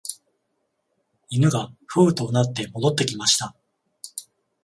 [1.29, 3.55] 犬がふうと唸って戻ってきました